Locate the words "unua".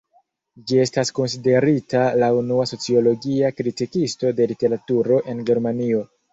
2.39-2.67